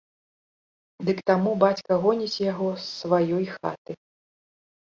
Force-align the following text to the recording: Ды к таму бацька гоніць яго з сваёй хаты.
Ды 1.09 1.15
к 1.19 1.25
таму 1.31 1.53
бацька 1.63 1.97
гоніць 2.05 2.43
яго 2.51 2.69
з 2.87 2.89
сваёй 3.01 3.45
хаты. 3.55 3.93